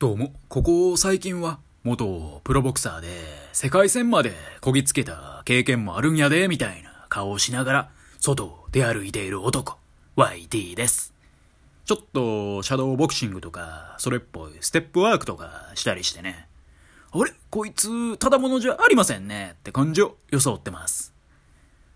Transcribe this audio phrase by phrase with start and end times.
[0.00, 3.06] どうも、ここ最近は、元プロボクサーで、
[3.52, 9.78] 世界戦までこぎつけた経験もあるんやで、みたいな顔をしながら、外を出歩いている男、
[10.16, 11.14] YT です。
[11.84, 16.48] ちょっと、シャドーボクシングとか、それっぽいステップワークとかしたりしてね。
[17.12, 17.32] あれ？
[17.48, 21.14] こいつ、ただものじゃありませんねって感じを装ってます。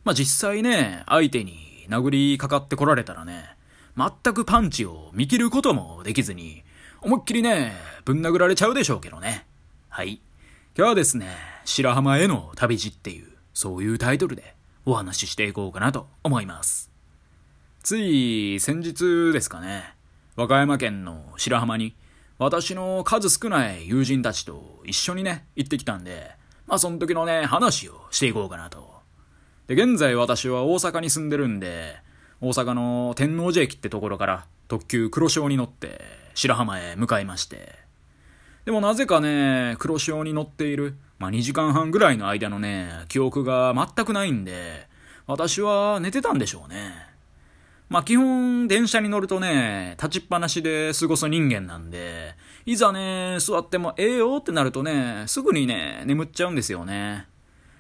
[0.05, 3.57] まあ、実際ね、相手に殴りかかってこられたらね、
[3.97, 6.63] 全くパンチを見切ることもできずに、
[7.01, 7.75] 思いっきりね、
[8.05, 9.47] ぶん殴られちゃうでしょうけどね。
[9.89, 10.21] はい。
[10.77, 11.29] 今日はですね、
[11.65, 16.91] 白浜への旅路っていう、そういうタイトルでお話ししていこうかなと思います。
[17.85, 19.95] つい先日ですかね、
[20.35, 21.95] 和歌山県の白浜に、
[22.37, 26.33] 私の数少ない友人たちと一緒にね、行ってきたんで、
[26.67, 29.03] まあその時のね、話をしていこうかなと。
[29.69, 31.95] で、現在私は大阪に住んでるんで、
[32.41, 37.75] 大阪の天王寺駅ってところから特急黒潮に乗って白浜へ向かいまして。
[38.65, 44.87] でもなぜかね、黒潮に乗っている、まあ2時間半ぐらいの間のね、記憶が全くないんで、
[45.27, 46.93] 私は寝てたんでしょうね。
[47.89, 57.27] まあ基本電車に乗るとね、立ちっぱなしで過ごす人間なんで、いざね、座ってもええよってなるとね、すぐにね、眠っちゃうんですよね。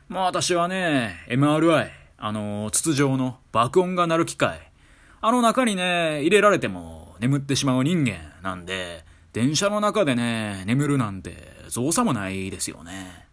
[0.08, 4.72] まあ私はね、MRI、あの、筒状の爆音が鳴る機械、
[5.20, 13.26] あの中にね、入れられても眠ってしまう人間なんで、電車の中でね、眠るなんて造作もないですよね。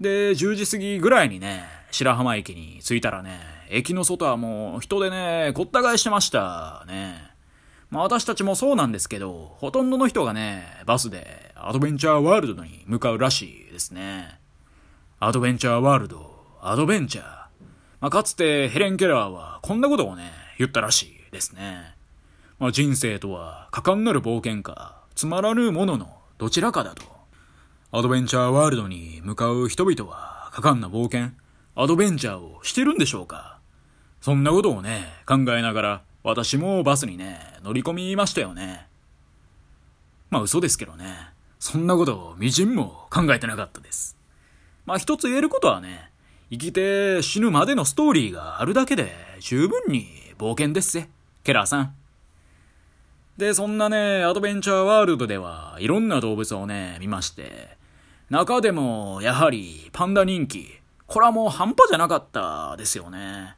[0.00, 7.30] で、10時過ぎぐらいにね、白浜駅に着いたらね、駅の外はもう人でね、ごった返してましたね。
[7.90, 14.38] まあ私たちもそうなんですけど、ほとんどの人がね、バスでアドベンチャーワールドに向かうらしいですね。
[15.18, 17.24] アドベンチャーワールド、アドベンチャー。
[18.00, 21.94] まあかつてヘレン・ケラーはこんなことをね、言ったらしいですね。
[22.60, 27.02] まあ人生とは果敢なる冒険か、つまらぬもののどちらかだと。
[27.90, 31.30] アドベンチャーワールドに向かう人々は果敢な冒険、
[31.74, 33.58] アドベンチャーをしてるんでしょうか
[34.20, 38.86] そんなことをね、考えながら、私もバスにね、乗り込みましたよね。
[40.28, 41.30] まあ嘘ですけどね。
[41.58, 44.18] そんなことをみじんも考えてなかったです。
[44.84, 46.10] まあ一つ言えることはね、
[46.50, 51.08] 生きて死ぬまでのストーリーがあるだけで十分に冒険ですぜ、
[51.42, 51.99] ケラーさん。
[53.40, 57.78] で、そんなね、アドベンチャーワールドではいろんな動物をね、見まして、
[58.28, 60.68] 中でもやはりパンダ人気、
[61.06, 63.56] これはもう半端じゃなかったですよね。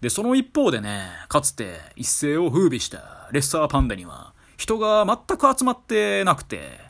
[0.00, 6.80] で、その一方でね、かつて一世を風靡したレッサーパンダには人が全く集まってなくて、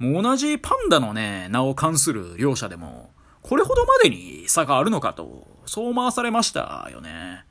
[0.00, 7.44] もう同じパンダのね、名を冠する両者でも、これほどまでに差があるのかと、そう思わされましたよね。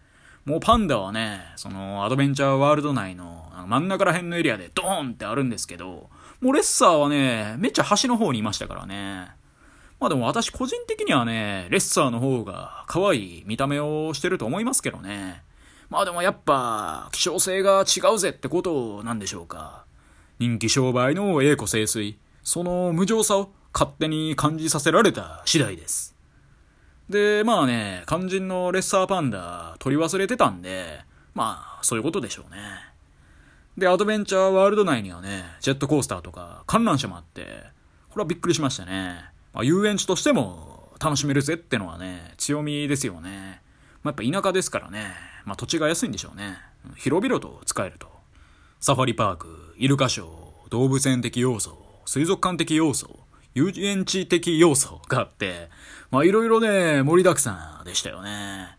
[0.48, 6.10] もうパンダはね、そのアドベンチャーワールド内の真ん中ら辺のエリアでドーンってあるんですけど、
[6.40, 9.28] もうレッサーはね、めっちゃ端の方にいましたからね。
[10.00, 15.44] まあでも私個人的にはね、レッサーの方が可愛い見た目をしてると思いますけどね。
[15.90, 19.84] まあでもやっぱ、希少性が違うぜってことなんでしょうか。
[20.40, 26.17] 人気商売の栄枯盛衰、その無情さを勝手に感じさせられた次第です。
[27.10, 31.00] で、まあね、肝心のレッサーパンダ取り忘れてたんで、
[31.34, 32.60] まあ、そういうことでしょうね。
[33.78, 37.44] で、アドベンチャーワールド内にはね、ジェットコースターとか観覧車もあって、
[38.10, 39.24] これはびっくりしましたね。
[39.54, 43.62] まあ、遊園地としても楽しめるぜってのはね、強みですよね。
[44.04, 45.14] まあ、やっぱ田舎ですからね、
[45.46, 46.58] まあ、土地が安いんでしょうね。
[46.96, 48.08] 広々と使えると。
[48.80, 53.20] サファリパーク、イルカショー、動物園的要素、水族館的要素、
[53.54, 55.70] 遊園地的要素があって、
[56.12, 58.78] まあいろいろね、盛りだくさんでしたよね。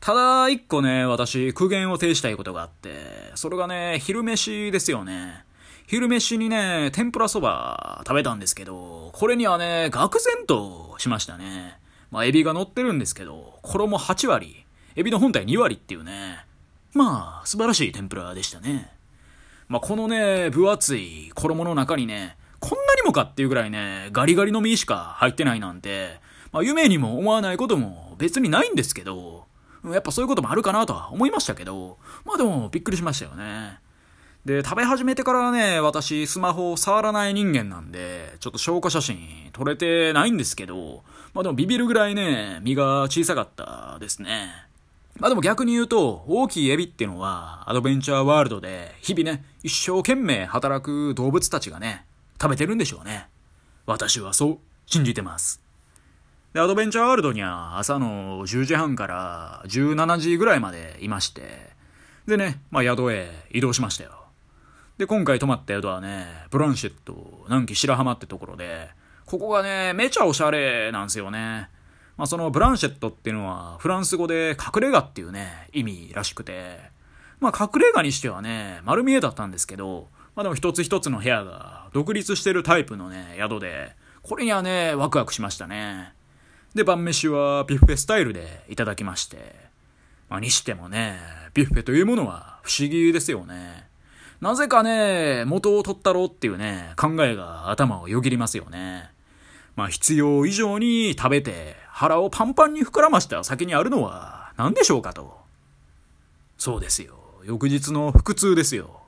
[0.00, 5.44] ただ、一個ね、私、苦言を呈したいことがあって、それがね、昼飯ですよね。
[5.86, 11.78] 昼飯にね、天ぷらそば食べたんですけど、これにはね、愕然としましたね。
[12.10, 14.64] まあ、エビが乗ってるんですけど、衣8割、
[14.96, 16.44] エビの本体2割っていうね、
[16.94, 18.90] まあ、素晴らしい天ぷらでしたね。
[19.68, 26.20] まあ、このね、分厚い衣の中にね、こんなにもかっていうぐらいね、ガリガリの身しか入ってないなんて、
[26.52, 29.46] まあ、夢にも思わないことも別にないんですけど、
[29.84, 33.80] やっぱそういうこともあるかなとは思いましたけど、まあでもびっくりしましたよね。
[34.44, 39.18] で、食べ始めてからね、私スマホを触らない人間なんで、ちょっと証拠写真
[39.52, 41.02] 撮れてないんですけど、
[41.32, 44.50] まあでもビビるぐらいね、身が小さかったですね。
[45.18, 52.04] まあでも逆に言うと、大きいエビっていうのは、アドベンチャーワールドで、日々ね、一生懸命働く動物たちがね、
[52.40, 53.28] 食べてるんでしょうね。
[53.86, 55.61] 私はそう信じてます。
[56.52, 61.70] で、アドベンチャーワールドには朝の10時半から17時ぐらいまでいまして、
[62.26, 64.10] でね、まあ宿へ移動しましたよ。
[64.98, 68.90] で、今回泊まった宿はね、ブランシェット、南紀白浜ってところで、
[69.24, 71.70] ここがね、めちゃおしゃれなんですよね。
[72.18, 76.78] まあ、そのブランシェットっていうのは、フランス語で隠れ家っていうね、意味らしくて、
[77.40, 86.14] まあ、隠れ家にしてはね、丸見えだったんですけど、まあでも一つ一つの部屋が独立してるタイプのね、宿で、これにはね、ワクワクしましたね。
[86.74, 89.54] で、晩飯はビュッフェスタイルでいただきまして、
[90.28, 91.18] まあ、にしてもね、
[91.52, 93.86] ビュッフェというものは不思議ですよね。
[94.40, 99.10] なぜかね、元を取ったろうっていうね、考えが頭をよぎりますよね。
[99.76, 105.38] まあ必要以上に食べて腹をパンパンに膨らました先にあるのは何でしょうかと。
[106.58, 107.18] そうですよ。
[107.44, 109.00] 翌日の腹痛ですよ。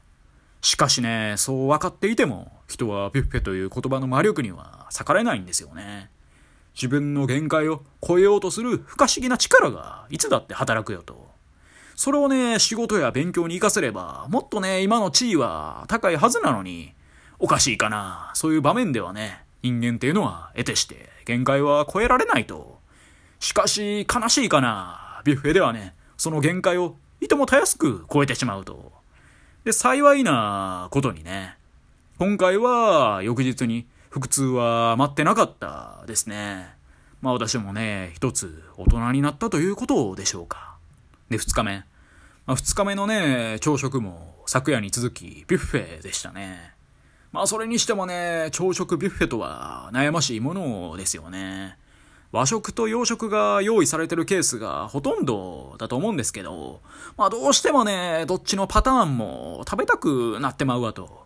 [0.60, 6.10] しかしね、そう分かっていても、人はビュッフェという言葉の魔力には逆らえないんですよね。
[6.75, 11.29] 自分の限界を超えようとする不可思議な力がいつだって働くよと。
[11.97, 16.93] それをね、仕事や勉強に活かせれば、もっとね、今の地位は高いはずなのに、
[17.38, 18.32] おかしいかな。
[18.35, 22.79] そういう場面ではね、人間っていうのは得てして限界は超えられないと。
[23.38, 25.23] しかし、悲しいかな。
[25.25, 28.93] ビュッフェではね、その限界をいともたやすく超えてしまうと。
[29.65, 31.56] で、幸いなことにね、
[32.19, 36.72] 今回は翌日に腹痛は待ってなかったですね。
[37.20, 40.76] まあ私もね、一つ大人になったということでしょうか。
[41.31, 41.84] で、二日目。
[42.46, 46.75] まあ、二日目のね、朝食も昨夜に続きビュッフェでしたね。
[47.32, 51.76] まあそれにしてもね、朝食ビュッフェとは悩ましいものですよね。
[52.31, 56.82] 和食と洋食が用意されてるケースがほとんどだと思うんですけど、
[57.17, 61.24] まあどうしてもね、どっちのパターンも食べたくなってまうわと。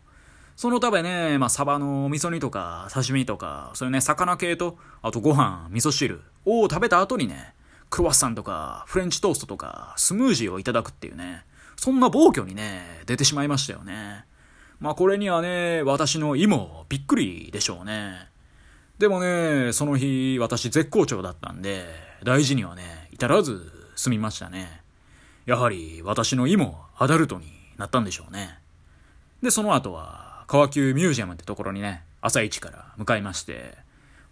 [0.58, 7.54] そのためね、まあサバの味噌煮とか刺身とか、そういうね、魚系と、あとご飯、味噌汁を食べた後にね、
[7.90, 11.44] クロワッサンとかフレンチトーストとかスムージーをいただくっていうね、
[11.76, 14.24] そんな暴挙にね、出てしまいましたよね。
[14.80, 18.28] まあこれにはね、私の胃もびっくりでしょうね。
[18.98, 21.84] でもね、その日私絶好調だったんで、
[22.24, 24.82] 大事にはね、至らず済みましたね。
[25.46, 27.46] やはり私の胃もアダルトに
[27.76, 28.58] なったんでしょうね。
[29.40, 33.74] で、その後は川急ミュージアムってところにね、朝一から向かいまして、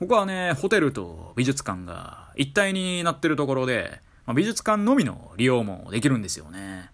[0.00, 6.90] ここはね、ホテルと美術館が一体になってるところで、まあ、美術館のみの利用もできるんですよね。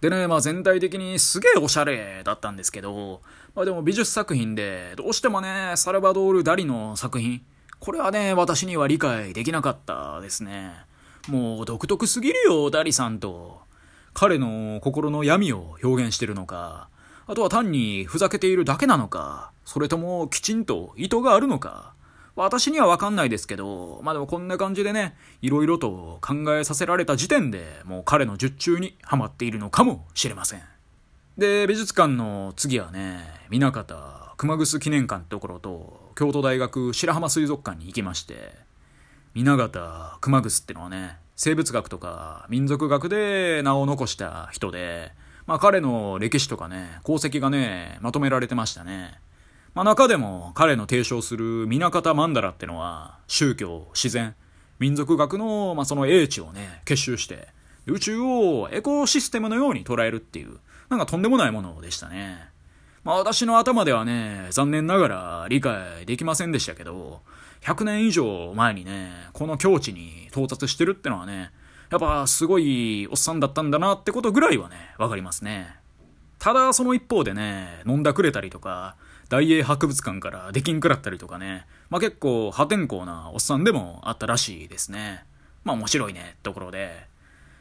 [0.00, 3.20] でね、まあ全体的にすげえおしゃれだったんですけど、
[3.56, 7.42] まあでも美術作品で、どうしてもね、サルバドール・ダリの作品、
[7.80, 10.70] これはね、私には理解できなかったですね。
[11.26, 13.60] もう独特すぎるよ、ダリさんと。
[14.14, 16.88] 彼の心の闇を表現してるのか、
[17.26, 21.94] あとは単にふざけているだけなのか、それともきちんと意図があるのか。
[22.34, 30.62] 私にはわかんないですけど、まあでもこんな感じでね、いろいろと考えさせられた時点でもう彼の術中にはまっているのかもしれません。
[31.36, 33.20] で、美術館の次はね、
[33.50, 38.54] 南方熊楠記念館ってところと、京都大学白浜水族館に行きまして、
[39.34, 45.12] 南方熊楠ってのはね、生物学とか民族学で名を残した人で、
[45.46, 49.18] まあ彼の歴史とかね、功績がね、まとめられてましたね。
[49.74, 54.34] まあ中でも彼の提唱する南方曼荼羅ってのは、宗教、自然、
[54.78, 57.48] 民族学の、まあ、その英知をね、結集して、
[57.86, 60.58] 宇宙をエコシステムのように捉えるっていう、
[60.88, 62.48] なんかとんでもないものでしたね。
[63.04, 67.22] まあ私の頭ではね、残念ながら理解できませんでしたけど、
[67.62, 71.52] 100年以上前にね、この境地に到達してるってのはね、
[71.92, 75.76] やっぱすごいおっさんだったんだなってことぐらいはね、わかりますね。
[76.38, 78.96] ただその一方でね、飲んだくれたりとか、
[79.28, 85.26] 大英博物館から出禁食らったりとかね、まあ結構破天荒なおっさんでもあったらしいですね。
[85.64, 87.06] まあ面白いね、ところで。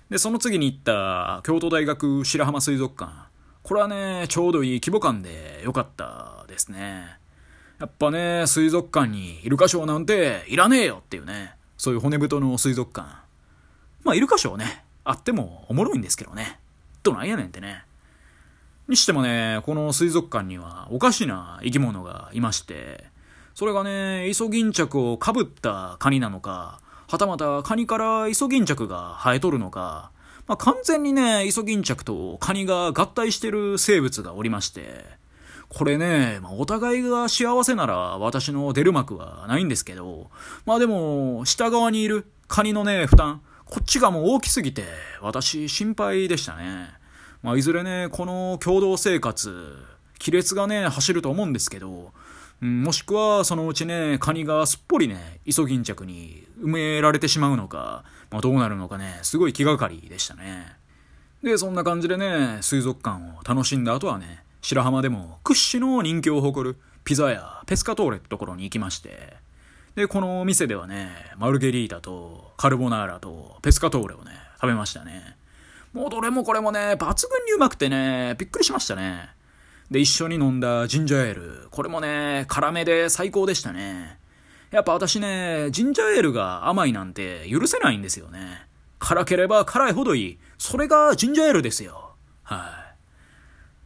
[0.09, 3.11] で、その次に行った京都大学白浜水族館。
[3.63, 7.17] これはね、ちょうどいい規模感で良かったですね。
[7.79, 13.20] やっぱね、水族館にイルカショーなんていらねえよっていうね、そういう骨太の水族館。
[14.03, 16.59] まあイルカショーね、あってもおもろいんですけどね。
[17.03, 17.83] どないやねんってね。
[18.87, 23.05] にしてもね、この水族館にはおかしな生き物がいまして、
[23.53, 30.11] それがね、イソギンチャクをかぶったカニなのか、はたまたカニからイソギンチャクが生えとるのか、
[30.47, 35.05] まあ、完全にね、イソギンチャクとカニが合体してる生物がおりまして、
[35.69, 40.29] これね、まあ、お互いが幸せなら私の出る幕はないんですけど、
[40.65, 43.41] まあでも、下側にいるカニのね、負担、
[43.71, 44.83] こっちがもう大きすぎて、
[45.21, 46.89] 私心配でしたね。
[47.41, 49.77] まあいずれね、この共同生活、
[50.19, 52.11] 亀裂がね、走ると思うんですけど、
[52.61, 60.75] うん、もしくはそのうちね、カニがすっぽりね、イソギンチャクに埋められてしまうのか、まあ、どうなるのかね、すごい気がかりでしたね。
[61.41, 69.37] で、そんな感じでね、水族館を楽しんだ後はね、白浜でも屈指の人気を誇るピザ屋ペスカトーレってところに行きまして、
[69.95, 75.35] で、この店ではね、マルゲリータとカルボナーラとペスカトーレをね、食べましたね。
[75.93, 79.29] もうどれもこれもね、抜群にうまくてね、びっくりしましたね。
[79.89, 81.67] で、一緒に飲んだジンジャーエール。
[81.71, 84.17] これもね、辛めで最高でしたね。
[84.71, 88.65] やっぱ私ね、ジンジャーエールが甘いなんて許せないんですよね。
[88.99, 90.37] 辛ければ辛いほどいい。
[90.57, 92.13] それがジンジャーエールですよ。
[92.43, 92.95] は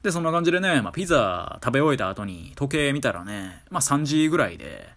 [0.01, 0.03] い。
[0.03, 4.87] で、そんな感じでね、まあ、ピザ食べ終えた後に時計見たらね、まあ、3時ぐらいで、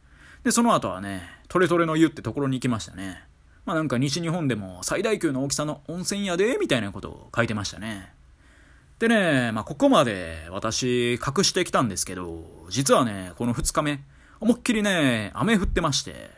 [0.45, 3.25] で、その後はね、トレトレの湯ってところに行きましたね。
[3.65, 8.13] まあ、なんか西日本でも最大級の大きさの温泉やで、みたいなことを書いてましたね。
[8.99, 14.01] でね、まあ、ここまで私隠してきたんですけど、実はね、この2日目、
[14.41, 16.31] 思いっきりね、雨降ってまして、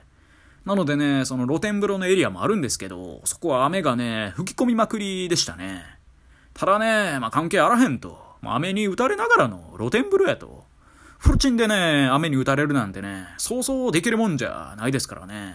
[0.64, 5.83] なのでね、その露天風呂のエリアもあるんですけど、そこは雨がね、吹き込みまくりでしたね。
[6.52, 8.30] ただね、まあ、関係あらへんと。
[8.42, 10.64] 雨に打たれながらの露天風呂やと。
[11.21, 15.55] フルチンでね、雨に打たれるなんてね、そうそうできるもんじゃないですからね。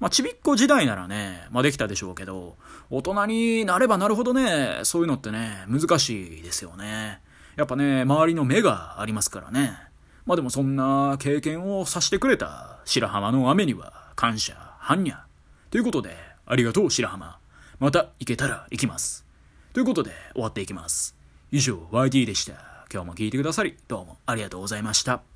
[0.00, 2.56] まあ、ちびっこ時代ならね、まあ、できたでしょうけど、
[2.90, 7.20] 大人になればなるほどね、そういうのってね、難しいですよね。
[7.54, 9.78] やっぱね、周りの目がありますからね。
[10.26, 15.26] まあでもそんな経験をさしてくれた白浜の雨には感謝、はんにゃ。
[15.70, 17.38] ということで、ありがとう白浜。
[17.78, 19.24] また行けたら行きます。
[19.72, 21.14] ということで、終わっていきます。
[21.52, 22.73] 以上、YT でした。
[22.92, 25.33] 今日も聞いてくださり、どうもありがとうございました。